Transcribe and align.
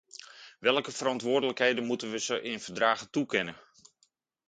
Welke 0.59 0.91
verantwoordelijkheden 0.91 1.83
moeten 1.85 2.11
we 2.11 2.19
ze 2.19 2.41
in 2.41 2.59
verdragen 2.59 3.09
toekennen? 3.09 3.55